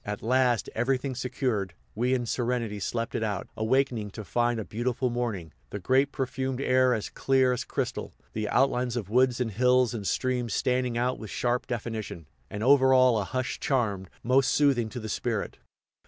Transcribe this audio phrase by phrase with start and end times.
[0.03, 5.11] At last, everything secured, we in serenity slept it out, awakening to find a beautiful
[5.11, 9.93] morning, the grape perfumed air as clear as crystal, the outlines of woods and hills
[9.93, 14.89] and streams standing out with sharp definition, and over all a hushed charm most soothing
[14.89, 15.59] to the spirit.